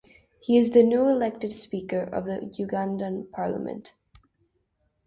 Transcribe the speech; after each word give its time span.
He 0.39 0.57
is 0.57 0.71
the 0.71 0.81
newly 0.81 1.11
elected 1.11 1.51
speaker 1.51 1.99
of 2.01 2.25
the 2.25 2.39
Ugandan 2.57 3.31
parliament. 3.31 3.93